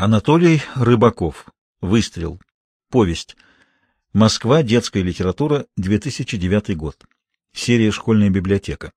Анатолий 0.00 0.62
Рыбаков. 0.76 1.46
Выстрел. 1.80 2.40
Повесть. 2.88 3.36
Москва. 4.12 4.62
Детская 4.62 5.02
литература. 5.02 5.66
2009 5.76 6.76
год. 6.76 7.04
Серия 7.52 7.90
«Школьная 7.90 8.30
библиотека». 8.30 8.92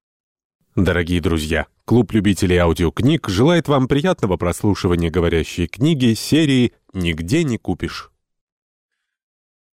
Дорогие 0.75 1.19
друзья, 1.19 1.65
клуб 1.85 2.11
любителей 2.11 2.57
аудиокниг 2.57 3.29
желает 3.29 3.67
вам 3.67 3.87
приятного 3.87 4.37
прослушивания 4.37 5.09
говорящей 5.09 5.65
книги 5.65 6.13
серии 6.13 6.73
«Нигде 6.93 7.43
не 7.45 7.57
купишь». 7.57 8.11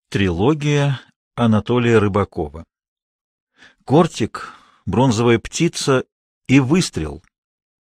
Трилогия 0.08 1.02
Анатолия 1.36 1.98
Рыбакова. 1.98 2.64
Кортик, 3.84 4.54
бронзовая 4.86 5.40
птица 5.40 6.06
и 6.48 6.62
выстрел. 6.62 7.22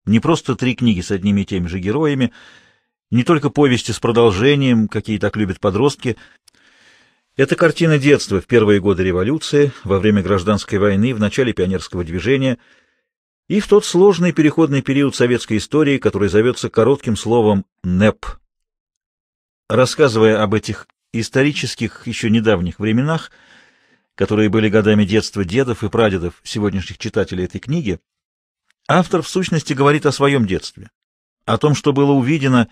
Не 0.06 0.20
просто 0.20 0.54
три 0.54 0.76
книги 0.76 1.00
с 1.00 1.10
одними 1.10 1.40
и 1.40 1.44
теми 1.44 1.66
же 1.66 1.80
героями— 1.80 2.32
не 3.12 3.24
только 3.24 3.50
повести 3.50 3.92
с 3.92 4.00
продолжением, 4.00 4.88
какие 4.88 5.18
так 5.18 5.36
любят 5.36 5.60
подростки. 5.60 6.16
Это 7.36 7.56
картина 7.56 7.98
детства 7.98 8.40
в 8.40 8.46
первые 8.46 8.80
годы 8.80 9.04
революции, 9.04 9.70
во 9.84 9.98
время 9.98 10.22
гражданской 10.22 10.78
войны, 10.78 11.14
в 11.14 11.20
начале 11.20 11.52
пионерского 11.52 12.04
движения 12.04 12.58
и 13.48 13.60
в 13.60 13.68
тот 13.68 13.84
сложный 13.84 14.32
переходный 14.32 14.80
период 14.80 15.14
советской 15.14 15.58
истории, 15.58 15.98
который 15.98 16.30
зовется 16.30 16.70
коротким 16.70 17.16
словом 17.16 17.66
«НЭП». 17.84 18.24
Рассказывая 19.68 20.42
об 20.42 20.54
этих 20.54 20.86
исторических, 21.12 22.06
еще 22.06 22.30
недавних 22.30 22.78
временах, 22.78 23.30
которые 24.14 24.48
были 24.48 24.70
годами 24.70 25.04
детства 25.04 25.44
дедов 25.44 25.84
и 25.84 25.90
прадедов 25.90 26.40
сегодняшних 26.44 26.96
читателей 26.96 27.44
этой 27.44 27.58
книги, 27.58 28.00
автор 28.88 29.20
в 29.20 29.28
сущности 29.28 29.74
говорит 29.74 30.06
о 30.06 30.12
своем 30.12 30.46
детстве, 30.46 30.88
о 31.44 31.58
том, 31.58 31.74
что 31.74 31.92
было 31.92 32.12
увидено 32.12 32.68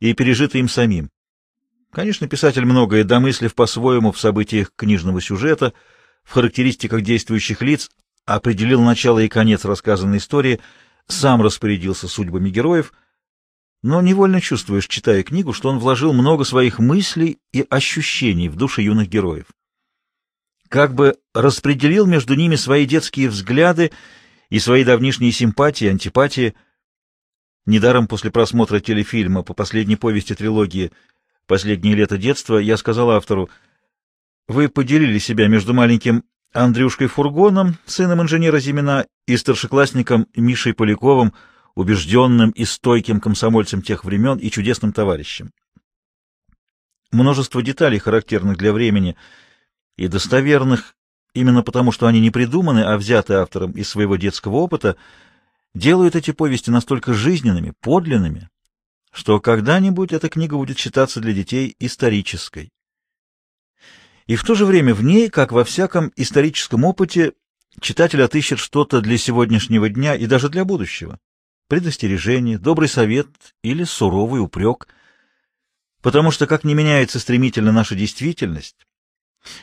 и 0.00 0.12
пережито 0.14 0.58
им 0.58 0.68
самим. 0.68 1.10
Конечно, 1.92 2.28
писатель 2.28 2.64
многое 2.64 3.04
домыслив 3.04 3.54
по-своему 3.54 4.12
в 4.12 4.20
событиях 4.20 4.72
книжного 4.76 5.20
сюжета, 5.20 5.72
в 6.22 6.32
характеристиках 6.32 7.02
действующих 7.02 7.62
лиц, 7.62 7.90
определил 8.26 8.82
начало 8.82 9.20
и 9.20 9.28
конец 9.28 9.64
рассказанной 9.64 10.18
истории, 10.18 10.60
сам 11.06 11.40
распорядился 11.40 12.06
судьбами 12.06 12.50
героев, 12.50 12.92
но 13.82 14.02
невольно 14.02 14.40
чувствуешь, 14.40 14.86
читая 14.86 15.22
книгу, 15.22 15.52
что 15.52 15.70
он 15.70 15.78
вложил 15.78 16.12
много 16.12 16.44
своих 16.44 16.78
мыслей 16.78 17.38
и 17.52 17.64
ощущений 17.70 18.48
в 18.48 18.56
души 18.56 18.82
юных 18.82 19.08
героев. 19.08 19.46
Как 20.68 20.94
бы 20.94 21.16
распределил 21.32 22.04
между 22.04 22.34
ними 22.34 22.56
свои 22.56 22.84
детские 22.84 23.30
взгляды 23.30 23.90
и 24.50 24.58
свои 24.58 24.84
давнишние 24.84 25.32
симпатии, 25.32 25.86
антипатии– 25.86 26.54
Недаром 27.68 28.06
после 28.06 28.30
просмотра 28.30 28.80
телефильма 28.80 29.42
по 29.42 29.52
последней 29.52 29.96
повести 29.96 30.34
трилогии 30.34 30.90
«Последнее 31.46 31.94
лето 31.94 32.16
детства» 32.16 32.56
я 32.56 32.78
сказал 32.78 33.10
автору, 33.10 33.50
«Вы 34.46 34.70
поделили 34.70 35.18
себя 35.18 35.48
между 35.48 35.74
маленьким 35.74 36.24
Андрюшкой 36.54 37.08
Фургоном, 37.08 37.76
сыном 37.84 38.22
инженера 38.22 38.58
Зимина, 38.58 39.04
и 39.26 39.36
старшеклассником 39.36 40.28
Мишей 40.34 40.72
Поляковым, 40.72 41.34
убежденным 41.74 42.52
и 42.52 42.64
стойким 42.64 43.20
комсомольцем 43.20 43.82
тех 43.82 44.02
времен 44.02 44.38
и 44.38 44.50
чудесным 44.50 44.94
товарищем. 44.94 45.50
Множество 47.12 47.62
деталей, 47.62 47.98
характерных 47.98 48.56
для 48.56 48.72
времени 48.72 49.14
и 49.98 50.08
достоверных, 50.08 50.94
именно 51.34 51.62
потому, 51.62 51.92
что 51.92 52.06
они 52.06 52.20
не 52.20 52.30
придуманы, 52.30 52.80
а 52.80 52.96
взяты 52.96 53.34
автором 53.34 53.72
из 53.72 53.90
своего 53.90 54.16
детского 54.16 54.56
опыта— 54.56 54.96
делают 55.78 56.16
эти 56.16 56.32
повести 56.32 56.70
настолько 56.70 57.14
жизненными, 57.14 57.72
подлинными, 57.80 58.50
что 59.12 59.40
когда-нибудь 59.40 60.12
эта 60.12 60.28
книга 60.28 60.56
будет 60.56 60.78
считаться 60.78 61.20
для 61.20 61.32
детей 61.32 61.74
исторической. 61.78 62.70
И 64.26 64.36
в 64.36 64.44
то 64.44 64.54
же 64.54 64.66
время 64.66 64.94
в 64.94 65.02
ней, 65.02 65.30
как 65.30 65.52
во 65.52 65.64
всяком 65.64 66.12
историческом 66.16 66.84
опыте, 66.84 67.32
читатель 67.80 68.22
отыщет 68.22 68.58
что-то 68.58 69.00
для 69.00 69.16
сегодняшнего 69.16 69.88
дня 69.88 70.14
и 70.14 70.26
даже 70.26 70.50
для 70.50 70.64
будущего. 70.64 71.18
Предостережение, 71.68 72.58
добрый 72.58 72.88
совет 72.88 73.28
или 73.62 73.84
суровый 73.84 74.42
упрек. 74.42 74.88
Потому 76.02 76.30
что, 76.30 76.46
как 76.46 76.64
не 76.64 76.74
меняется 76.74 77.18
стремительно 77.18 77.72
наша 77.72 77.94
действительность, 77.94 78.76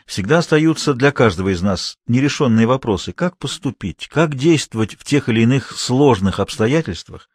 Всегда 0.05 0.39
остаются 0.39 0.93
для 0.93 1.11
каждого 1.11 1.49
из 1.49 1.61
нас 1.61 1.97
нерешенные 2.07 2.67
вопросы, 2.67 3.11
как 3.11 3.37
поступить, 3.37 4.07
как 4.07 4.35
действовать 4.35 4.95
в 4.95 5.03
тех 5.03 5.29
или 5.29 5.41
иных 5.41 5.71
сложных 5.71 6.39
обстоятельствах, 6.39 7.29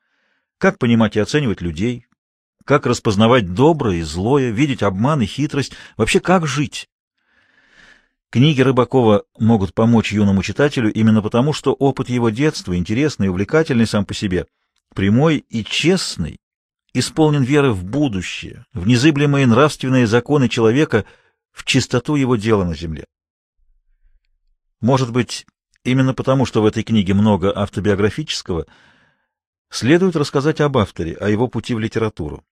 как 0.59 0.79
понимать 0.79 1.17
и 1.17 1.21
оценивать 1.21 1.61
людей, 1.61 2.07
как 2.65 2.87
распознавать 2.87 3.53
доброе 3.53 3.99
и 3.99 4.03
злое, 4.03 4.51
видеть 4.51 4.83
обман 4.83 5.23
и 5.23 5.27
хитрость, 5.27 5.73
вообще 5.97 6.21
как 6.21 6.47
жить. 6.47 6.89
Книги 8.31 8.61
Рыбакова 8.61 9.25
могут 9.39 9.75
помочь 9.75 10.13
юному 10.13 10.43
читателю 10.43 10.93
именно 10.93 11.21
потому, 11.21 11.53
что 11.53 11.73
опыт 11.73 12.09
его 12.09 12.31
детства, 12.31 12.77
интересный 12.77 13.27
и 13.27 13.31
увлекательный 13.31 13.87
сам 13.87 14.05
по 14.05 14.15
себе, 14.15 14.47
прямой 14.95 15.45
и 15.49 15.65
честный, 15.65 16.39
исполнен 16.93 17.43
веры 17.43 17.73
в 17.73 17.85
будущее, 17.85 18.67
в 18.73 18.87
незыблемые 18.87 19.47
нравственные 19.47 20.07
законы 20.07 20.49
человека— 20.49 21.05
в 21.53 21.65
чистоту 21.65 22.17
его 22.17 22.37
дела 22.37 22.65
на 22.65 22.75
земле. 22.75 23.07
Может 24.81 25.13
быть, 25.13 25.47
именно 25.85 26.15
потому, 26.15 26.47
что 26.47 26.63
в 26.63 26.67
этой 26.67 26.83
книге 26.83 27.15
много 27.15 27.57
автобиографического, 27.57 28.67
следует 29.71 30.17
рассказать 30.17 30.61
об 30.61 30.79
авторе, 30.79 31.15
о 31.15 31.29
его 31.29 31.49
пути 31.49 31.75
в 31.75 31.79
литературу. 31.79 32.45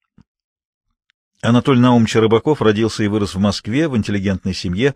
Анатолий 1.41 1.81
Наумович 1.81 2.17
Рыбаков 2.17 2.61
родился 2.61 3.05
и 3.05 3.09
вырос 3.09 3.35
в 3.35 3.39
Москве 3.39 3.89
в 3.89 3.97
интеллигентной 3.97 4.55
семье. 4.55 4.95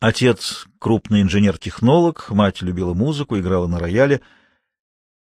Отец— 0.00 0.66
крупный 0.78 1.22
инженер-технолог, 1.22 2.30
мать 2.30 2.60
любила 2.62 2.92
музыку, 2.92 3.38
играла 3.38 3.68
на 3.68 3.78
рояле. 3.78 4.20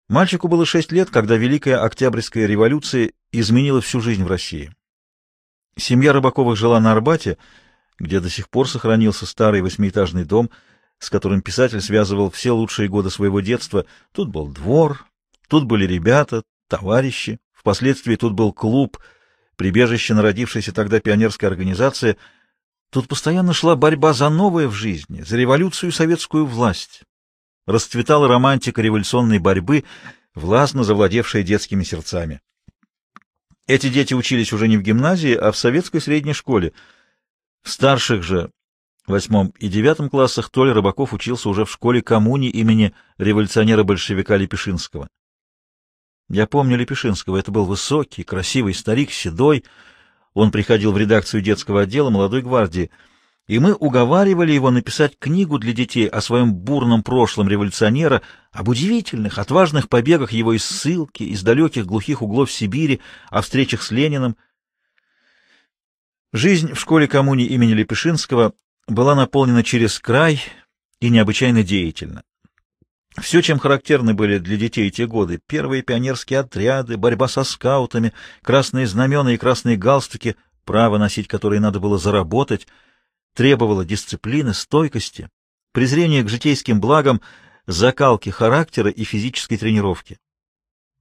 Мальчику 0.09 0.49
было 0.49 0.65
шесть 0.65 0.93
лет, 0.93 1.11
когда 1.11 1.37
Великая 1.37 1.77
Октябрьская 1.77 2.47
революция 2.47 3.13
изменила 3.33 3.81
всю 3.81 4.01
жизнь 4.01 4.25
в 4.25 4.29
России. 4.29 4.75
Семья 5.77 6.13
Рыбаковых 6.13 6.57
жила 6.57 6.81
на 6.81 6.93
Арбате— 6.93 7.37
где 8.01 8.19
до 8.19 8.31
сих 8.31 8.49
пор 8.49 8.69
сохранился 8.69 9.27
старый 9.27 9.61
восьмиэтажный 9.61 10.25
дом, 10.25 10.51
с 10.99 11.11
которым 11.11 11.43
писатель 11.43 11.81
связывал 11.81 12.31
все 12.31 12.51
лучшие 12.51 12.89
годы 12.89 13.11
своего 13.11 13.41
детства. 13.41 13.87
Тут 14.13 14.31
был 14.31 14.49
двор, 14.49 15.07
тут 15.49 15.65
были 15.65 15.87
ребята, 15.87 16.43
товарищи, 16.69 17.39
впоследствии 17.53 18.17
тут 18.17 18.33
был 18.33 18.53
клуб, 18.53 18.99
прибежище 19.57 20.15
народившейся 20.15 20.73
тогда 20.73 20.99
пионерской 21.01 21.49
организации. 21.49 22.17
Тут 22.91 23.07
постоянно 23.07 23.53
шла 23.53 23.77
борьба 23.77 24.15
за 24.15 24.31
новое 24.31 24.67
в 24.67 24.73
жизни, 24.73 25.21
за 25.21 25.37
революцию 25.37 25.91
и 25.91 25.93
советскую 25.95 26.47
власть. 26.47 27.03
Расцветала 27.67 28.27
романтика 28.27 28.81
революционной 28.81 29.39
борьбы, 29.39 29.85
властно 30.35 30.85
завладевшая 30.85 31.43
детскими 31.43 31.85
сердцами. 31.85 32.41
Эти 33.67 33.89
дети 33.89 34.15
учились 34.15 34.53
уже 34.53 34.69
не 34.69 34.79
в 34.79 34.83
гимназии, 34.83 35.35
а 35.35 35.53
в 35.53 35.57
советской 35.57 36.01
средней 36.01 36.33
школе— 36.33 36.73
в 37.63 37.71
старших 37.71 38.23
же, 38.23 38.51
восьмом 39.07 39.53
и 39.59 39.69
девятом 39.69 40.09
классах, 40.09 40.51
Толя 40.51 40.73
Рыбаков 40.73 41.13
учился 41.13 41.49
уже 41.49 41.65
в 41.65 41.71
школе 41.71 42.03
коммуни 42.03 42.49
имени 42.49 42.95
революционера-большевика 43.19 44.37
Лепешинского. 44.37 45.09
Я 46.29 46.47
помню 46.47 46.77
Лепешинского. 46.77 47.37
Это 47.37 47.51
был 47.51 47.65
высокий, 47.65 48.23
красивый 48.23 48.73
старик, 48.73 49.11
седой. 49.11 49.65
Он 50.33 50.53
приходил 50.53 50.93
в 50.93 50.99
редакцию 50.99 51.43
детского 51.43 51.83
отдела 51.83 52.09
молодой 52.11 52.41
гвардии, 52.43 52.91
и 53.49 53.59
мы 53.59 53.75
уговаривали 53.75 54.53
его 54.53 54.71
написать 54.71 55.19
книгу 55.19 55.59
для 55.59 55.73
детей 55.73 56.07
о 56.07 56.21
своем 56.21 56.55
бурном 56.55 57.03
прошлом 57.03 57.49
революционера, 57.49 58.23
об 58.53 58.69
удивительных, 58.69 59.41
отважных 59.41 59.89
побегах 59.89 60.31
его 60.31 60.53
из 60.53 60.65
ссылки, 60.65 61.25
из 61.25 61.43
далеких 61.43 61.85
глухих 61.85 62.23
углов 62.23 62.53
Сибири, 62.53 63.01
о 63.29 63.43
встречах 63.43 63.83
с 63.83 63.91
Лениным— 63.91 64.37
Жизнь 66.33 66.75
в 66.75 66.81
школе 66.81 67.09
коммуни 67.09 67.45
имени 67.45 67.73
Лепешинского 67.73 68.53
была 68.87 69.17
наполнена 69.17 69.65
через 69.65 69.99
край 69.99 70.41
и 71.01 71.11
необычайно 71.11 71.65
деятельна. 71.65 72.23
Все, 73.21 73.43
чем 73.43 73.59
характерны 73.59 74.15
были 74.15 74.39
для 74.39 74.57
детей 74.57 74.89
те 74.93 75.09
годы, 75.09 75.41
первые 75.45 75.83
пионерские 75.83 76.39
отряды, 76.39 76.97
борьба 76.97 77.27
со 77.27 77.43
скаутами, 77.43 78.13
красные 78.43 78.87
знамена 78.87 79.35
и 79.35 79.37
красные 79.37 79.77
галстуки, 79.77 80.37
право 80.65 80.99
носить 80.99 81.27
которые 81.27 81.59
надо 81.59 81.81
было 81.81 81.99
заработать, 81.99 82.69
требовало 83.35 83.85
дисциплины, 83.85 84.55
стойкости, 84.55 85.29
презрения 85.73 86.23
к 86.23 86.29
житейским 86.29 86.81
благам, 86.81 87.21
закалки 87.67 88.31
характера 88.31 88.89
и 88.89 89.03
физической 89.03 89.57
тренировки. 89.57 90.19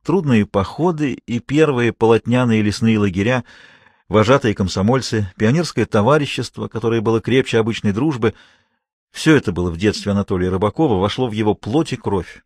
Трудные 0.03 0.47
походы 0.47 1.13
и 1.13 1.37
первые 1.39 1.93
полотняные 1.93 2.63
лесные 2.63 2.97
лагеря— 2.97 3.43
вожатые 4.09 4.55
комсомольцы, 4.55 5.31
пионерское 5.37 5.85
товарищество, 5.85 6.67
которое 6.67 6.99
было 6.99 7.21
крепче 7.21 7.59
обычной 7.59 7.93
дружбы. 7.93 8.33
Все 9.11 9.35
это 9.35 9.51
было 9.51 9.71
в 9.71 9.77
детстве 9.77 10.11
Анатолия 10.11 10.49
Рыбакова, 10.49 10.99
вошло 10.99 11.27
в 11.27 11.31
его 11.31 11.53
плоть 11.53 11.93
и 11.93 11.95
кровь. 11.95 12.43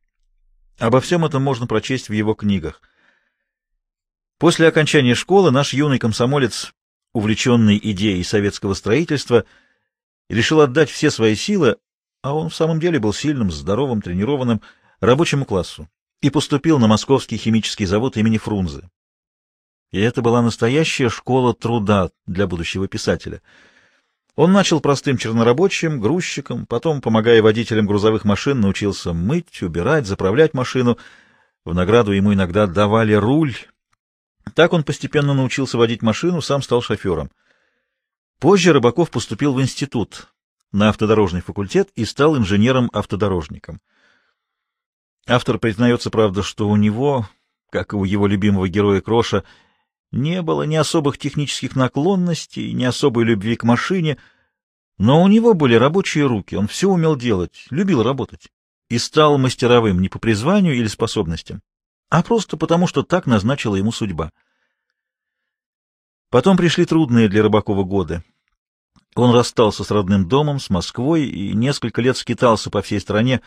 Обо 0.77 1.01
всем 1.01 1.25
этом 1.25 1.41
можно 1.41 1.65
прочесть 1.65 2.09
в 2.09 2.13
его 2.13 2.33
книгах. 2.33 2.81
После 4.37 4.67
окончания 4.67 5.15
школы 5.15 5.51
наш 5.51 5.73
юный 5.73 5.99
комсомолец, 5.99 6.73
увлеченный 7.13 7.79
идеей 7.81 8.23
советского 8.23 8.73
строительства, 8.73 9.45
решил 10.29 10.61
отдать 10.61 10.89
все 10.89 11.11
свои 11.11 11.35
силы, 11.35 11.77
а 12.21 12.33
он 12.33 12.49
в 12.49 12.55
самом 12.55 12.79
деле 12.79 12.99
был 12.99 13.13
сильным, 13.13 13.51
здоровым, 13.51 14.01
тренированным, 14.01 14.61
рабочему 14.99 15.45
классу, 15.45 15.87
и 16.21 16.29
поступил 16.29 16.79
на 16.79 16.87
Московский 16.87 17.37
химический 17.37 17.85
завод 17.85 18.17
имени 18.17 18.37
Фрунзе. 18.37 18.89
И 19.93 20.01
это 20.01 20.23
была 20.23 20.41
настоящая 20.41 21.07
школа 21.07 21.53
труда 21.53 22.09
для 22.25 22.47
будущего 22.47 22.87
писателя. 22.87 23.43
Он 24.35 24.51
начал 24.51 24.81
простым 24.81 25.17
чернорабочим, 25.17 26.01
грузчиком, 26.01 26.65
потом, 26.65 26.99
помогая 26.99 27.43
водителям 27.43 27.85
грузовых 27.85 28.25
машин, 28.25 28.59
научился 28.59 29.13
мыть, 29.13 29.61
убирать, 29.61 30.07
заправлять 30.07 30.55
машину. 30.55 30.97
В 31.63 31.75
награду 31.75 32.11
ему 32.11 32.33
иногда 32.33 32.65
давали 32.65 33.13
руль. 33.13 33.55
Так 34.55 34.73
он 34.73 34.83
постепенно 34.83 35.35
научился 35.35 35.77
водить 35.77 36.01
машину, 36.01 36.41
сам 36.41 36.63
стал 36.63 36.81
шофером. 36.81 37.29
Позже 38.39 38.73
Рыбаков 38.73 39.11
поступил 39.11 39.53
в 39.53 39.61
институт 39.61 40.27
на 40.71 40.89
автодорожный 40.89 41.41
факультет 41.41 41.91
и 41.93 42.03
стал 42.05 42.35
инженером-автодорожником. 42.35 43.79
Автор 45.27 45.59
признается, 45.59 46.09
правда, 46.09 46.41
что 46.41 46.67
у 46.67 46.75
него, 46.77 47.29
как 47.69 47.93
и 47.93 47.95
у 47.95 48.05
его 48.05 48.25
любимого 48.25 48.67
героя 48.67 48.99
Кроша, 48.99 49.43
не 50.13 50.43
было 50.43 50.63
ни 50.63 50.75
особых 50.75 51.17
технических 51.17 51.75
наклонностей, 51.75 52.71
ни 52.71 52.83
особой 52.83 53.25
любви 53.25 53.55
к 53.55 53.63
машине, 53.63 54.17
но 54.99 55.23
у 55.23 55.27
него 55.27 55.55
были 55.55 55.73
рабочие 55.73 56.27
руки, 56.27 56.55
он 56.55 56.67
все 56.67 56.87
умел 56.87 57.15
делать, 57.15 57.65
любил 57.71 58.03
работать 58.03 58.51
и 58.89 58.99
стал 58.99 59.39
мастеровым 59.39 59.99
не 59.99 60.09
по 60.09 60.19
призванию 60.19 60.75
или 60.75 60.85
способностям, 60.85 61.61
а 62.09 62.21
просто 62.21 62.57
потому, 62.57 62.85
что 62.85 63.01
так 63.01 63.25
назначила 63.25 63.75
ему 63.75 63.91
судьба. 63.91 64.31
Потом 66.29 66.57
пришли 66.57 66.85
трудные 66.85 67.27
для 67.27 67.41
Рыбакова 67.41 67.83
годы. 67.83 68.23
Он 69.15 69.33
расстался 69.33 69.83
с 69.83 69.89
родным 69.89 70.27
домом, 70.27 70.59
с 70.59 70.69
Москвой 70.69 71.25
и 71.25 71.53
несколько 71.53 72.01
лет 72.01 72.17
скитался 72.17 72.69
по 72.69 72.83
всей 72.83 72.99
стране, 72.99 73.41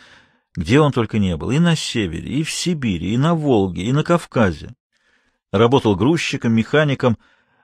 где 0.56 0.80
он 0.80 0.90
только 0.90 1.19
не 1.19 1.36
был, 1.36 1.52
и 1.52 1.60
на 1.60 1.76
севере, 1.76 2.28
и 2.28 2.42
в 2.42 2.50
Сибири, 2.50 3.14
и 3.14 3.19
на 3.19 3.34
Волге, 3.34 3.82
и 3.82 3.92
на 3.92 4.02
Кавказе. 4.02 4.74
Работал 5.52 5.96
грузчиком, 5.96 6.52
механиком, 6.52 7.19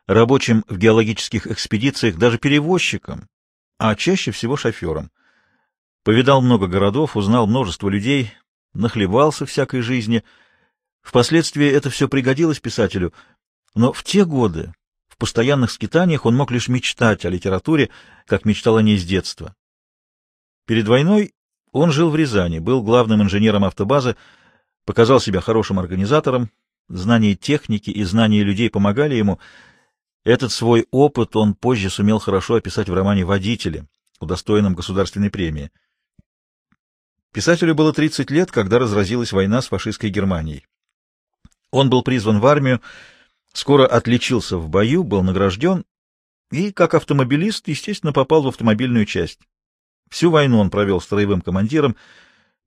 рабочим 0.06 0.64
в 0.68 0.78
геологических 0.78 1.46
экспедициях, 1.46 2.16
даже 2.16 2.38
перевозчиком, 2.38 3.28
а 3.78 3.94
чаще 3.94 4.30
всего 4.30 4.56
шофером. 4.56 5.10
Повидал 6.04 6.42
много 6.42 6.66
городов, 6.66 7.16
узнал 7.16 7.46
множество 7.46 7.88
людей, 7.88 8.32
нахлебался 8.74 9.46
всякой 9.46 9.82
жизни. 9.82 10.24
Впоследствии 11.02 11.66
это 11.66 11.90
все 11.90 12.08
пригодилось 12.08 12.60
писателю, 12.60 13.12
но 13.74 13.92
в 13.92 14.04
те 14.04 14.24
годы, 14.24 14.72
в 15.08 15.16
постоянных 15.16 15.70
скитаниях, 15.70 16.26
он 16.26 16.36
мог 16.36 16.50
лишь 16.50 16.68
мечтать 16.68 17.24
о 17.24 17.30
литературе, 17.30 17.90
как 18.26 18.44
мечтал 18.44 18.76
о 18.76 18.82
ней 18.82 18.98
с 18.98 19.04
детства. 19.04 19.54
Перед 20.66 20.86
войной 20.86 21.34
он 21.72 21.90
жил 21.90 22.10
в 22.10 22.16
Рязани, 22.16 22.58
был 22.58 22.82
главным 22.82 23.22
инженером 23.22 23.64
автобазы, 23.64 24.16
показал 24.84 25.20
себя 25.20 25.40
хорошим 25.40 25.78
организатором, 25.78 26.50
Знание 26.88 27.34
техники 27.34 27.90
и 27.90 28.02
знание 28.04 28.42
людей 28.42 28.70
помогали 28.70 29.14
ему. 29.14 29.38
Этот 30.24 30.52
свой 30.52 30.86
опыт 30.90 31.36
он 31.36 31.54
позже 31.54 31.90
сумел 31.90 32.18
хорошо 32.18 32.56
описать 32.56 32.88
в 32.88 32.94
романе 32.94 33.24
«Водители», 33.24 33.86
удостоенном 34.20 34.74
государственной 34.74 35.30
премии. 35.30 35.70
Писателю 37.32 37.74
было 37.74 37.92
30 37.92 38.30
лет, 38.30 38.50
когда 38.50 38.78
разразилась 38.78 39.32
война 39.32 39.62
с 39.62 39.68
фашистской 39.68 40.10
Германией. 40.10 40.66
Он 41.70 41.88
был 41.88 42.02
призван 42.02 42.40
в 42.40 42.46
армию, 42.46 42.82
скоро 43.54 43.86
отличился 43.86 44.58
в 44.58 44.68
бою, 44.68 45.02
был 45.02 45.22
награжден 45.22 45.84
и, 46.50 46.70
как 46.70 46.92
автомобилист, 46.94 47.66
естественно, 47.68 48.12
попал 48.12 48.42
в 48.42 48.48
автомобильную 48.48 49.06
часть. 49.06 49.40
Всю 50.10 50.30
войну 50.30 50.58
он 50.58 50.68
провел 50.68 51.00
строевым 51.00 51.40
командиром, 51.40 51.96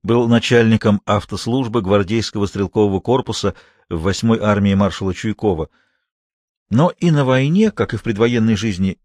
был 0.02 0.26
начальником 0.26 1.00
автослужбы 1.06 1.80
гвардейского 1.80 2.46
стрелкового 2.46 2.98
корпуса 2.98 3.54
в 3.88 4.08
8-й 4.08 4.40
армии 4.40 4.74
маршала 4.74 5.14
Чуйкова. 5.14 5.68
Но 6.70 6.92
и 6.98 7.10
на 7.10 7.24
войне, 7.24 7.70
как 7.70 7.94
и 7.94 7.96
в 7.96 8.02
предвоенной 8.02 8.56
жизни, 8.56 8.98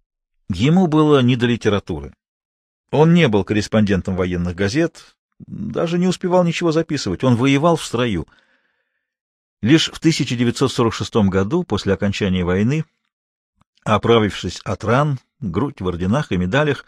ему 0.50 0.88
было 0.88 1.22
не 1.22 1.36
до 1.36 1.45
литературы. 1.45 2.13
Он 2.92 3.13
не 3.13 3.28
был 3.28 3.44
корреспондентом 3.44 4.16
военных 4.16 4.56
газет, 4.56 5.16
даже 5.39 5.98
не 5.98 6.07
успевал 6.07 6.44
ничего 6.44 6.72
записывать, 6.72 7.24
он 7.24 7.36
воевал 7.36 7.75
в 7.75 7.86
строю. 7.86 8.28
Лишь 9.62 9.92
в 9.92 9.98
1946 10.00 11.16
году, 11.30 11.63
после 11.63 11.94
окончания 11.94 12.44
войны, 12.44 12.84
оправившись 13.84 14.60
от 14.62 14.84
ран, 14.84 15.19
грудь 15.39 15.81
в 15.81 15.88
орденах 15.88 16.31
и 16.31 16.38
медалях, 16.38 16.86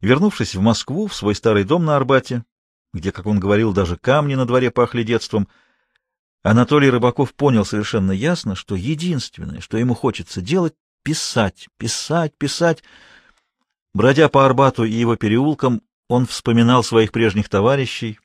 вернувшись 0.00 0.54
в 0.54 0.60
Москву, 0.60 1.06
в 1.06 1.14
свой 1.14 1.34
старый 1.34 1.64
дом 1.64 1.84
на 1.84 1.96
Арбате, 1.96 2.44
где, 2.92 3.12
как 3.12 3.26
он 3.26 3.38
говорил, 3.38 3.72
даже 3.72 3.96
камни 3.96 4.34
на 4.34 4.46
дворе 4.46 4.70
пахли 4.70 5.02
детством, 5.02 5.48
Анатолий 6.46 6.88
Рыбаков 6.88 7.34
понял 7.34 7.64
совершенно 7.64 8.12
ясно, 8.12 8.54
что 8.54 8.76
единственное, 8.76 9.60
что 9.60 9.78
ему 9.78 9.94
хочется 9.94 10.40
делать— 10.40 10.74
писать, 11.02 11.66
писать, 11.76 12.38
писать. 12.38 12.84
Бродя 13.92 14.28
по 14.28 14.46
Арбату 14.46 14.84
и 14.84 14.92
его 14.92 15.16
переулкам, 15.16 15.82
он 16.08 16.24
вспоминал 16.24 16.84
своих 16.84 17.10
прежних 17.10 17.48
товарищей, 17.48 18.20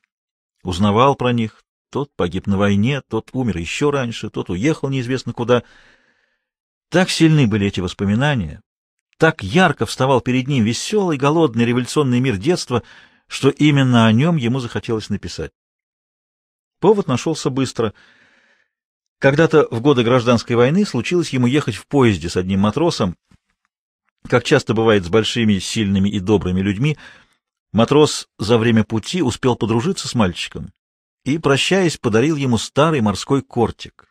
узнавал 0.62 1.16
про 1.16 1.32
них. 1.32 1.64
Тот 1.90 2.14
погиб 2.14 2.46
на 2.46 2.56
войне, 2.56 3.00
тот 3.00 3.30
умер 3.32 3.58
еще 3.58 3.90
раньше, 3.90 4.30
тот 4.30 4.50
уехал 4.50 4.88
неизвестно 4.88 5.32
куда. 5.32 5.64
Так 6.90 7.10
сильны 7.10 7.48
были 7.48 7.66
эти 7.66 7.80
воспоминания, 7.80 8.60
так 9.18 9.42
ярко 9.42 9.84
вставал 9.84 10.20
перед 10.20 10.46
ним 10.46 10.62
веселый, 10.62 11.18
голодный 11.18 11.64
революционный 11.64 12.20
мир 12.20 12.36
детства— 12.36 12.84
что 13.32 13.48
именно 13.48 14.06
о 14.06 14.12
нем 14.12 14.36
ему 14.36 14.60
захотелось 14.60 15.08
написать. 15.08 15.52
Повод 16.82 17.06
нашелся 17.06 17.48
быстро. 17.48 17.94
Когда-то 19.20 19.68
в 19.70 19.80
годы 19.80 20.02
гражданской 20.02 20.56
войны 20.56 20.84
случилось 20.84 21.30
ему 21.30 21.46
ехать 21.46 21.76
в 21.76 21.86
поезде 21.86 22.28
с 22.28 22.36
одним 22.36 22.58
матросом. 22.58 23.16
Как 24.28 24.42
часто 24.42 24.74
бывает 24.74 25.04
с 25.04 25.08
большими, 25.08 25.60
сильными 25.60 26.08
и 26.08 26.18
добрыми 26.18 26.60
людьми, 26.60 26.98
матрос 27.72 28.28
за 28.40 28.58
время 28.58 28.82
пути 28.82 29.22
успел 29.22 29.54
подружиться 29.54 30.08
с 30.08 30.16
мальчиком 30.16 30.72
и, 31.24 31.38
прощаясь, 31.38 31.98
подарил 31.98 32.34
ему 32.34 32.58
старый 32.58 33.00
морской 33.00 33.42
кортик. 33.42 34.08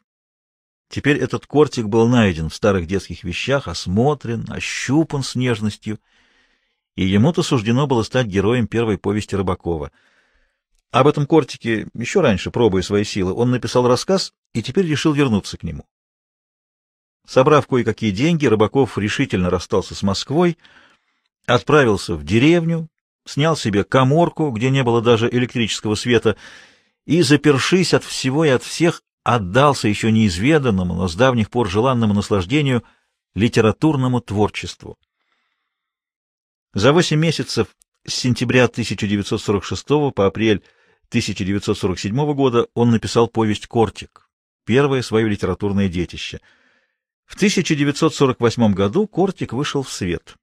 Теперь 0.87 1.17
этот 1.17 1.47
кортик 1.47 1.87
был 1.87 2.07
найден 2.07 2.47
в 2.47 2.55
старых 2.55 2.87
детских 2.87 3.25
вещах, 3.25 3.67
осмотрен, 3.67 4.45
ощупан 4.49 5.23
с 5.23 5.35
нежностью— 5.35 5.99
и 6.95 7.05
ему-то 7.05 7.41
суждено 7.41 7.87
было 7.87 8.03
стать 8.03 8.27
героем 8.27 8.67
первой 8.67 8.97
повести 8.97 9.35
Рыбакова. 9.35 9.91
Об 10.91 11.07
этом 11.07 11.25
кортике 11.25 11.87
еще 11.93 12.19
раньше, 12.19 12.51
пробуя 12.51 12.81
свои 12.81 13.05
силы, 13.05 13.33
он 13.33 13.49
написал 13.49 13.87
рассказ 13.87 14.33
и 14.53 14.61
теперь 14.61 14.85
решил 14.85 15.13
вернуться 15.13 15.57
к 15.57 15.63
нему. 15.63 15.85
Собрав 17.25 17.65
кое-какие 17.65 18.11
деньги, 18.11 18.45
Рыбаков 18.45 18.97
решительно 18.97 19.49
расстался 19.49 19.95
с 19.95 20.03
Москвой, 20.03 20.57
отправился 21.45 22.15
в 22.15 22.25
деревню, 22.25 22.89
снял 23.25 23.55
себе 23.55 23.85
коморку, 23.85 24.49
где 24.51 24.69
не 24.69 24.83
было 24.83 25.01
даже 25.01 25.29
электрического 25.29 25.95
света, 25.95 26.35
и, 27.05 27.21
запершись 27.21 27.93
от 27.93 28.03
всего 28.03 28.43
и 28.43 28.49
от 28.49 28.63
всех, 28.63 29.01
отдался 29.23 29.87
еще 29.87 30.11
неизведанному, 30.11 30.93
но 30.93 31.07
с 31.07 31.15
давних 31.15 31.49
пор 31.49 31.69
желанному 31.69 32.13
наслаждению 32.13 32.83
литературному 33.33 34.19
творчеству. 34.19 34.97
За 36.73 36.91
восемь 36.91 37.19
месяцев 37.19 37.67
с 38.05 38.13
сентября 38.13 38.65
1946 38.65 39.87
по 40.13 40.25
апрель 40.25 40.63
1947 41.11 42.33
года 42.33 42.67
он 42.73 42.91
написал 42.91 43.27
повесть 43.27 43.67
«Кортик», 43.67 44.29
первое 44.65 45.01
свое 45.01 45.27
литературное 45.27 45.89
детище. 45.89 46.39
В 47.25 47.35
1948 47.35 48.73
году 48.73 49.07
«Кортик» 49.07 49.51
вышел 49.51 49.83
в 49.83 49.91
свет. 49.91 50.35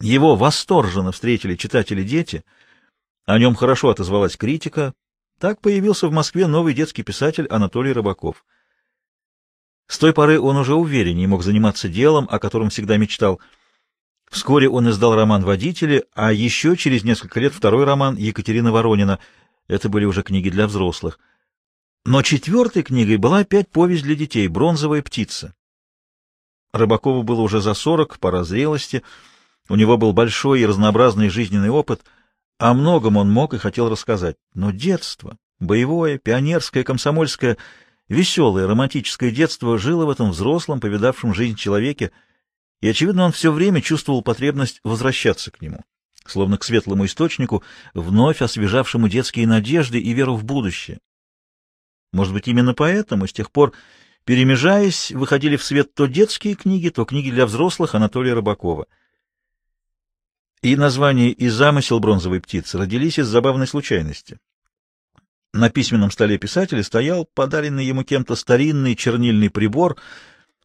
Его 0.00 0.36
восторженно 0.36 1.12
встретили 1.12 1.54
читатели-дети, 1.54 2.44
о 3.26 3.38
нем 3.38 3.54
хорошо 3.54 3.90
отозвалась 3.90 4.38
критика. 4.38 4.94
Так 5.38 5.60
появился 5.60 6.08
в 6.08 6.12
Москве 6.12 6.46
новый 6.46 6.72
детский 6.72 7.02
писатель 7.02 7.46
Анатолий 7.48 7.92
Рыбаков. 7.92 8.46
С 9.86 9.98
той 9.98 10.14
поры 10.14 10.40
он 10.40 10.56
уже 10.56 10.74
увереннее 10.74 11.28
мог 11.28 11.42
заниматься 11.42 11.90
делом, 11.90 12.26
о 12.30 12.38
котором 12.38 12.70
всегда 12.70 12.96
мечтал— 12.96 13.38
Вскоре 14.34 14.68
он 14.68 14.90
издал 14.90 15.14
роман 15.14 15.44
«Водители», 15.44 16.06
а 16.12 16.32
еще 16.32 16.76
через 16.76 17.04
несколько 17.04 17.38
лет 17.38 17.54
второй 17.54 17.84
роман 17.84 18.16
Екатерина 18.16 18.72
Воронина. 18.72 19.20
Это 19.68 19.88
были 19.88 20.04
уже 20.04 20.22
книги 20.22 20.50
для 20.50 20.66
взрослых. 20.66 21.18
Но 22.04 22.22
четвертой 22.22 22.82
книгой 22.82 23.16
была 23.16 23.38
опять 23.38 23.70
повесть 23.70 24.02
для 24.02 24.14
детей 24.14 24.46
«Бронзовая 24.48 25.02
птица». 25.02 25.54
Рыбакову 26.72 27.22
было 27.22 27.40
уже 27.40 27.60
за 27.60 27.74
сорок, 27.74 28.18
пора 28.18 28.44
зрелости. 28.44 29.02
У 29.68 29.76
него 29.76 29.96
был 29.96 30.12
большой 30.12 30.60
и 30.60 30.66
разнообразный 30.66 31.28
жизненный 31.28 31.70
опыт. 31.70 32.02
О 32.58 32.74
многом 32.74 33.16
он 33.16 33.30
мог 33.30 33.54
и 33.54 33.58
хотел 33.58 33.88
рассказать. 33.88 34.36
Но 34.54 34.70
детство, 34.70 35.38
боевое, 35.60 36.18
пионерское, 36.18 36.82
комсомольское, 36.82 37.56
Веселое, 38.08 38.66
романтическое 38.66 39.30
детство 39.30 39.78
жило 39.78 40.04
в 40.04 40.10
этом 40.10 40.30
взрослом, 40.30 40.80
повидавшем 40.80 41.34
жизнь 41.34 41.56
человеке, 41.56 42.12
и, 42.82 42.88
очевидно, 42.88 43.24
он 43.24 43.32
все 43.32 43.50
время 43.50 43.80
чувствовал 43.80 44.20
потребность 44.20 44.80
возвращаться 44.84 45.50
к 45.50 45.62
нему, 45.62 45.84
словно 46.26 46.58
к 46.58 46.64
светлому 46.64 47.06
источнику, 47.06 47.62
вновь 47.92 48.42
освежавшему 48.42 49.08
детские 49.08 49.46
надежды 49.46 49.98
и 49.98 50.12
веру 50.12 50.36
в 50.36 50.44
будущее. 50.44 50.98
Может 52.12 52.32
быть, 52.32 52.48
именно 52.48 52.74
поэтому 52.74 53.26
с 53.26 53.32
тех 53.32 53.50
пор, 53.50 53.72
перемежаясь, 54.24 55.10
выходили 55.10 55.56
в 55.56 55.64
свет 55.64 55.94
то 55.94 56.06
детские 56.06 56.54
книги, 56.54 56.88
то 56.88 57.04
книги 57.04 57.30
для 57.30 57.46
взрослых 57.46 57.94
Анатолия 57.94 58.34
Рыбакова. 58.34 58.86
И 60.62 60.76
название 60.76 61.30
и 61.30 61.48
замысел 61.48 62.00
бронзовой 62.00 62.40
птицы 62.40 62.78
родились 62.78 63.18
из 63.18 63.26
забавной 63.26 63.66
случайности. 63.66 64.38
На 65.52 65.70
письменном 65.70 66.10
столе 66.10 66.38
писателя 66.38 66.82
стоял 66.82 67.28
подаренный 67.34 67.84
ему 67.84 68.02
кем-то 68.02 68.34
старинный 68.34 68.96
чернильный 68.96 69.50
прибор, 69.50 69.96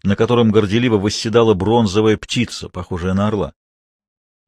на 0.04 0.16
котором 0.16 0.52
горделиво 0.52 0.98
восседала 0.98 1.54
бронзовая 1.54 2.16
птица, 2.16 2.70
похожая 2.70 3.14
на 3.14 3.28
орла. 3.28 3.54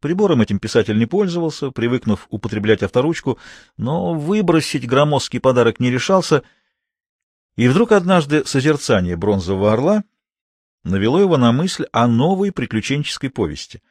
Прибором 0.02 0.42
этим 0.42 0.58
писатель 0.58 0.98
не 0.98 1.06
пользовался, 1.06 1.70
привыкнув 1.70 2.26
употреблять 2.32 2.82
авторучку, 2.82 3.38
но 3.78 4.16
выбросить 4.16 4.88
громоздкий 4.88 5.40
подарок 5.40 5.80
не 5.80 5.92
решался, 5.92 6.42
и 7.56 7.68
вдруг 7.68 7.92
однажды 7.92 8.44
созерцание 8.44 9.16
бронзового 9.16 9.72
орла 9.72 10.04
навело 10.84 11.20
его 11.20 11.38
на 11.38 11.52
мысль 11.52 11.86
о 11.92 12.08
новой 12.08 12.52
приключенческой 12.52 13.30
повести. 13.30 13.84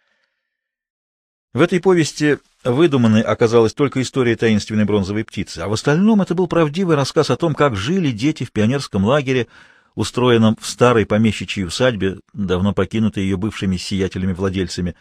В 1.52 1.61
этой 1.61 1.81
повести 1.81 2.38
выдуманной 2.64 3.23
оказалась 3.23 3.73
только 3.73 4.02
история 4.02 4.35
таинственной 4.35 4.85
бронзовой 4.85 5.25
птицы, 5.25 5.61
а 5.61 5.69
в 5.69 5.73
остальном 5.73 6.23
это 6.23 6.35
был 6.35 6.49
правдивый 6.49 6.97
рассказ 6.97 7.31
о 7.31 7.37
том, 7.37 7.55
как 7.55 7.76
жили 7.76 8.11
дети 8.11 8.43
в 8.43 8.50
пионерском 8.50 9.05
лагере, 9.05 9.47
устроенном 9.95 10.57
в 10.61 10.67
старой 10.67 11.07
помещичьей 11.07 11.67
усадьбе, 11.67 12.19
давно 12.33 12.73
покинутой 12.73 13.23
ее 13.23 13.37
бывшими 13.37 13.76
сиятелями-владельцами. 13.76 14.97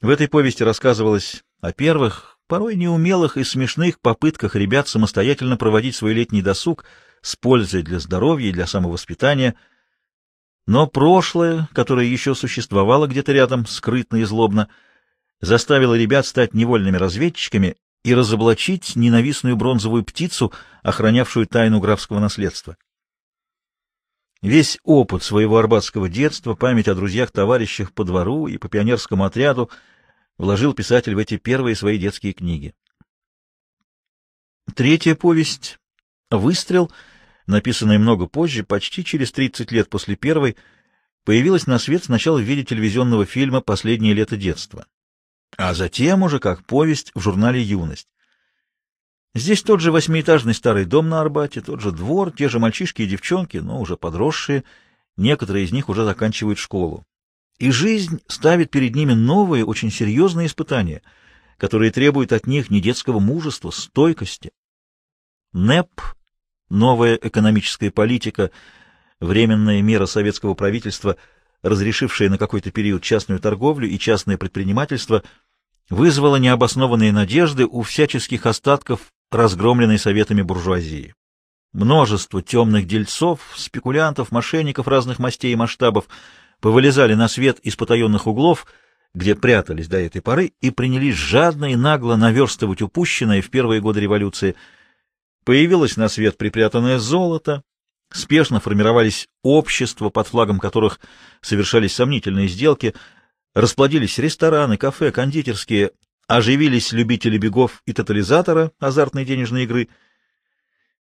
В 0.00 0.10
этой 0.10 0.28
повести 0.28 0.62
рассказывалось 0.62 1.44
о 1.60 1.72
первых, 1.72 2.38
порой 2.46 2.76
неумелых 2.76 3.36
и 3.36 3.44
смешных 3.44 4.00
попытках 4.00 4.54
ребят 4.54 4.88
самостоятельно 4.88 5.56
проводить 5.56 5.96
свой 5.96 6.14
летний 6.14 6.42
досуг 6.42 6.84
с 7.20 7.36
пользой 7.36 7.82
для 7.82 7.98
здоровья 7.98 8.48
и 8.48 8.52
для 8.52 8.66
самовоспитания, 8.66 9.56
но 10.66 10.86
прошлое, 10.86 11.68
которое 11.72 12.06
еще 12.06 12.34
существовало 12.34 13.06
где-то 13.06 13.32
рядом, 13.32 13.66
скрытно 13.66 14.16
и 14.16 14.24
злобно,— 14.24 14.68
заставила 15.40 15.94
ребят 15.94 16.26
стать 16.26 16.54
невольными 16.54 16.96
разведчиками 16.96 17.76
и 18.04 18.14
разоблачить 18.14 18.96
ненавистную 18.96 19.56
бронзовую 19.56 20.04
птицу, 20.04 20.52
охранявшую 20.82 21.46
тайну 21.46 21.80
графского 21.80 22.18
наследства. 22.18 22.76
Весь 24.42 24.78
опыт 24.84 25.22
своего 25.22 25.58
арбатского 25.58 26.08
детства, 26.08 26.54
память 26.54 26.88
о 26.88 26.94
друзьях-товарищах 26.94 27.92
по 27.92 28.04
двору 28.04 28.46
и 28.46 28.56
по 28.56 28.68
пионерскому 28.68 29.24
отряду 29.24 29.70
вложил 30.36 30.74
писатель 30.74 31.14
в 31.14 31.18
эти 31.18 31.36
первые 31.36 31.74
свои 31.74 31.98
детские 31.98 32.32
книги. 32.32 32.74
Третья 34.74 35.14
повесть 35.14 35.78
«Выстрел», 36.30 36.92
написанная 37.46 37.98
много 37.98 38.26
позже, 38.26 38.62
почти 38.62 39.04
через 39.04 39.32
30 39.32 39.72
лет 39.72 39.90
после 39.90 40.14
первой, 40.14 40.56
появилась 41.24 41.66
на 41.66 41.78
свет 41.78 42.04
сначала 42.04 42.38
в 42.38 42.42
виде 42.42 42.64
телевизионного 42.64 43.26
фильма 43.26 43.60
«Последнее 43.60 44.14
лето 44.14 44.36
детства» 44.36 44.86
а 45.56 45.74
затем 45.74 46.22
уже 46.22 46.38
как 46.38 46.64
повесть 46.64 47.10
в 47.14 47.20
журнале 47.20 47.62
«Юность». 47.62 48.08
Здесь 49.34 49.62
тот 49.62 49.80
же 49.80 49.92
восьмиэтажный 49.92 50.54
старый 50.54 50.84
дом 50.84 51.08
на 51.08 51.20
Арбате, 51.20 51.60
тот 51.60 51.80
же 51.80 51.92
двор, 51.92 52.30
те 52.32 52.48
же 52.48 52.58
мальчишки 52.58 53.02
и 53.02 53.06
девчонки, 53.06 53.58
но 53.58 53.80
уже 53.80 53.96
подросшие, 53.96 54.64
некоторые 55.16 55.64
из 55.64 55.72
них 55.72 55.88
уже 55.88 56.04
заканчивают 56.04 56.58
школу. 56.58 57.04
И 57.58 57.70
жизнь 57.70 58.20
ставит 58.26 58.70
перед 58.70 58.94
ними 58.94 59.12
новые, 59.12 59.64
очень 59.64 59.90
серьезные 59.90 60.46
испытания, 60.46 61.02
которые 61.56 61.90
требуют 61.90 62.32
от 62.32 62.46
них 62.46 62.70
не 62.70 62.80
детского 62.80 63.18
мужества, 63.18 63.70
стойкости. 63.70 64.52
НЭП, 65.52 66.00
новая 66.70 67.14
экономическая 67.16 67.90
политика, 67.90 68.50
временная 69.20 69.82
мера 69.82 70.06
советского 70.06 70.54
правительства– 70.54 71.16
разрешившая 71.62 72.28
на 72.28 72.38
какой-то 72.38 72.70
период 72.70 73.02
частную 73.02 73.40
торговлю 73.40 73.88
и 73.88 73.98
частное 73.98 74.38
предпринимательство, 74.38 75.22
вызвало 75.90 76.36
необоснованные 76.36 77.12
надежды 77.12 77.66
у 77.66 77.82
всяческих 77.82 78.46
остатков 78.46 79.12
разгромленной 79.30 79.98
советами 79.98 80.42
буржуазии. 80.42 81.14
Множество 81.72 82.42
темных 82.42 82.86
дельцов, 82.86 83.40
спекулянтов, 83.56 84.32
мошенников 84.32 84.88
разных 84.88 85.18
мастей 85.18 85.52
и 85.52 85.56
масштабов 85.56 86.08
повылезали 86.60 87.14
на 87.14 87.28
свет 87.28 87.58
из 87.60 87.76
потаенных 87.76 88.26
углов, 88.26 88.66
где 89.14 89.34
прятались 89.34 89.88
до 89.88 89.98
этой 89.98 90.22
поры, 90.22 90.52
и 90.60 90.70
принялись 90.70 91.16
жадно 91.16 91.72
и 91.72 91.76
нагло 91.76 92.16
наверстывать 92.16 92.82
упущенное 92.82 93.42
в 93.42 93.50
первые 93.50 93.80
годы 93.80 94.00
революции. 94.00 94.54
Появилось 95.44 95.96
на 95.96 96.08
свет 96.08 96.36
припрятанное 96.36 96.98
золото, 96.98 97.62
Спешно 98.10 98.58
формировались 98.58 99.28
общества, 99.42 100.08
под 100.08 100.28
флагом 100.28 100.58
которых 100.58 100.98
совершались 101.42 101.94
сомнительные 101.94 102.48
сделки, 102.48 102.94
расплодились 103.54 104.18
рестораны, 104.18 104.78
кафе, 104.78 105.12
кондитерские, 105.12 105.90
оживились 106.28 106.92
любители 106.92 107.36
бегов 107.38 107.82
и 107.86 107.92
тотализатора 107.92 108.70
азартной 108.78 109.24
денежной 109.24 109.64
игры. 109.64 109.88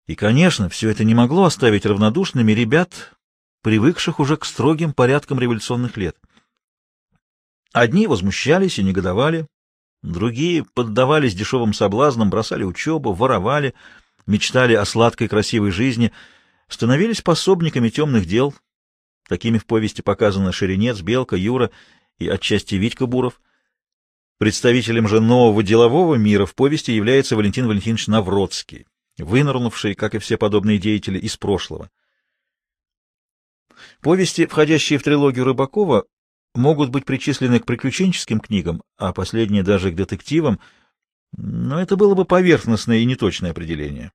И, 0.06 0.14
конечно, 0.14 0.68
все 0.68 0.90
это 0.90 1.02
не 1.02 1.14
могло 1.14 1.44
оставить 1.44 1.84
равнодушными 1.84 2.52
ребят, 2.52 3.14
привыкших 3.62 4.20
уже 4.20 4.36
к 4.36 4.44
строгим 4.44 4.92
порядкам 4.92 5.40
революционных 5.40 5.96
лет. 5.96 6.16
Одни 7.72 8.06
возмущались 8.06 8.78
и 8.78 8.84
негодовали, 8.84 9.48
другие 10.02 10.64
поддавались 10.64 11.34
дешевым 11.34 11.74
соблазнам, 11.74 12.30
бросали 12.30 12.62
учебу, 12.62 13.12
воровали, 13.12 13.74
мечтали 14.26 14.74
о 14.74 14.84
сладкой 14.84 15.26
красивой 15.26 15.72
жизни— 15.72 16.12
становились 16.68 17.22
пособниками 17.22 17.88
темных 17.88 18.26
дел. 18.26 18.54
Такими 19.28 19.58
в 19.58 19.66
повести 19.66 20.02
показаны 20.02 20.52
Шеренец, 20.52 21.00
Белка, 21.00 21.36
Юра 21.36 21.70
и 22.18 22.28
отчасти 22.28 22.76
Витька 22.76 23.06
Буров. 23.06 23.40
Представителем 24.38 25.08
же 25.08 25.20
нового 25.20 25.64
делового 25.64 26.14
мира 26.14 26.46
в 26.46 26.54
повести 26.54 26.92
является 26.92 27.34
Валентин 27.34 27.66
Валентинович 27.66 28.06
Навродский, 28.06 28.86
вынырнувший, 29.18 29.94
как 29.94 30.14
и 30.14 30.18
все 30.18 30.36
подобные 30.36 30.78
деятели, 30.78 31.18
из 31.18 31.36
прошлого. 31.36 31.90
Повести, 34.00 34.46
входящие 34.46 35.00
в 35.00 35.02
трилогию 35.02 35.44
Рыбакова, 35.44 36.04
могут 36.54 36.90
быть 36.90 37.04
причислены 37.04 37.58
к 37.58 37.66
приключенческим 37.66 38.38
книгам, 38.38 38.82
а 38.96 39.12
последние 39.12 39.64
даже 39.64 39.90
к 39.90 39.96
детективам, 39.96 40.60
но 41.36 41.80
это 41.80 41.96
было 41.96 42.14
бы 42.14 42.24
поверхностное 42.24 42.98
и 42.98 43.04
неточное 43.04 43.50
определение. 43.50 44.12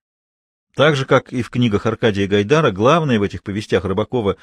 Так 0.74 0.96
же, 0.96 1.06
как 1.06 1.34
и 1.34 1.42
в 1.42 1.50
книгах 1.50 1.86
Аркадия 1.86 2.27
Гайдара, 2.27 2.72
главное 2.72 3.20
в 3.20 3.24
этих 3.24 3.44
повестях 3.44 3.84
Рыбакова 3.84 4.38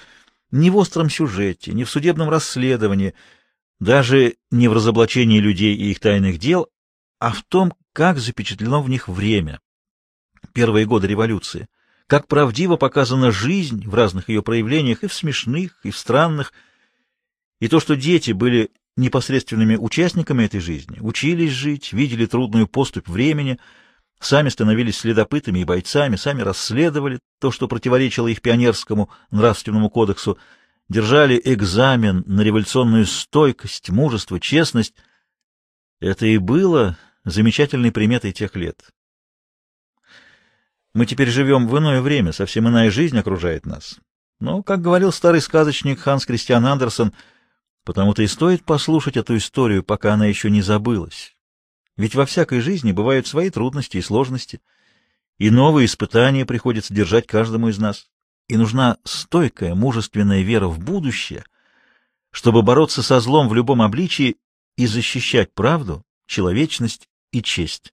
не 0.51 0.71
в 0.71 0.77
остром 0.77 1.09
сюжете, 1.09 1.73
не 1.73 1.85
в 1.85 1.91
судебном 1.91 2.29
расследовании, 2.29 3.15
даже 3.81 4.37
не 4.51 4.69
в 4.69 4.73
разоблачении 4.73 5.41
людей 5.41 5.75
и 5.75 5.91
их 5.91 6.01
тайных 6.01 6.39
дел, 6.39 6.69
а 7.19 7.33
в 7.33 7.43
том, 7.43 7.75
как 7.93 8.19
запечатлено 8.19 8.83
в 8.83 8.89
них 8.89 9.09
время, 9.09 9.61
первые 10.53 10.87
годы 10.87 11.07
революции, 11.07 11.67
как 12.07 12.29
правдиво 12.29 12.77
показана 12.77 13.31
жизнь 13.31 13.89
в 13.89 13.95
разных 13.95 14.29
ее 14.29 14.43
проявлениях, 14.43 15.03
и 15.03 15.09
в 15.09 15.15
смешных, 15.15 15.79
и 15.83 15.91
в 15.91 15.97
странных, 15.97 16.53
и 17.61 17.69
то, 17.69 17.81
что 17.81 17.97
дети 17.97 18.33
были 18.33 18.71
непосредственными 18.97 19.77
участниками 19.77 20.45
этой 20.45 20.61
жизни, 20.61 20.99
учились 21.01 21.53
жить, 21.53 21.93
видели 21.93 22.27
трудную 22.27 22.67
поступь 22.69 23.09
времени— 23.09 23.59
Сами 24.21 24.51
становились 24.51 24.99
следопытами 24.99 25.61
и 25.61 25.65
бойцами, 25.65 26.17
сами 26.17 26.43
расследовали 26.43 27.21
то, 27.41 27.51
что 27.51 27.69
противоречило 27.69 28.29
их 28.29 28.43
пионерскому 28.43 29.09
нравственному 29.31 29.89
кодексу, 29.89 30.37
держали 30.91 31.41
экзамен 31.43 32.25
на 32.27 32.43
революционную 32.43 33.07
стойкость, 33.07 33.89
мужество, 33.91 34.39
честность. 34.39 34.95
Это 36.01 36.27
и 36.27 36.37
было 36.37 36.99
замечательной 37.25 37.93
приметой 37.93 38.33
тех 38.33 38.57
лет. 38.57 38.91
Мы 40.93 41.07
теперь 41.07 41.31
живем 41.31 41.69
в 41.69 41.79
иное 41.79 42.03
время, 42.03 42.33
совсем 42.33 42.69
иная 42.69 42.91
жизнь 42.91 43.17
окружает 43.17 43.65
нас. 43.65 44.01
Но, 44.41 44.65
как 44.65 44.83
говорил 44.83 45.13
старый 45.13 45.41
сказочник 45.41 46.01
Ханс 46.01 46.27
Кристиан 46.27 46.67
Андерсен, 46.67 47.13
потому-то 47.85 48.23
и 48.23 48.27
стоит 48.27 48.65
послушать 48.65 49.17
эту 49.17 49.37
историю, 49.37 49.85
пока 49.85 50.15
она 50.15 50.27
еще 50.27 50.51
не 50.51 50.61
забылась. 50.61 51.37
Ведь 51.97 52.17
во 52.17 52.27
всякой 52.27 52.61
жизни 52.61 52.91
бывают 52.91 53.29
свои 53.29 53.51
трудности 53.51 53.99
и 53.99 54.03
сложности, 54.03 54.61
и 55.39 55.51
новые 55.51 55.87
испытания 55.87 56.45
приходится 56.45 56.93
держать 56.93 57.29
каждому 57.29 57.69
из 57.69 57.79
нас. 57.79 58.11
И 58.51 58.57
нужна 58.57 58.99
стойкая, 59.05 59.77
мужественная 59.77 60.43
вера 60.43 60.67
в 60.67 60.81
будущее, 60.81 61.45
чтобы 62.33 62.63
бороться 62.63 63.01
со 63.01 63.21
злом 63.21 63.49
в 63.49 63.55
любом 63.55 63.81
обличии 63.81 64.39
и 64.77 64.89
защищать 64.89 65.55
правду, 65.55 66.05
человечность 66.27 67.09
и 67.31 67.45
честь. 67.45 67.93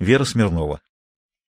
Вера 0.00 0.24
Смирнова 0.24 0.80